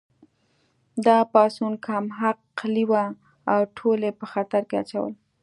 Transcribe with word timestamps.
دا 1.05 1.17
پاڅون 1.31 1.73
کم 1.85 2.05
عقلې 2.23 2.83
وه 2.91 3.05
او 3.53 3.59
ټول 3.77 3.99
یې 4.07 4.11
په 4.19 4.25
خطر 4.31 4.61
کې 4.69 4.75
اچول 4.81 5.11